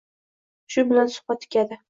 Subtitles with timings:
[0.77, 1.79] Shu bilan suhbat tugadi